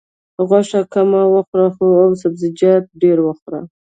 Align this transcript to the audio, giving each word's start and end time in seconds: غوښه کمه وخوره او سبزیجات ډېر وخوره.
غوښه 0.47 0.81
کمه 0.93 1.21
وخوره 1.33 1.67
او 2.05 2.09
سبزیجات 2.21 2.83
ډېر 3.01 3.17
وخوره. 3.23 3.59